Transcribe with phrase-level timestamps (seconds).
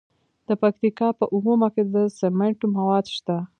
[0.47, 3.37] د پکتیکا په اومنه کې د سمنټو مواد شته.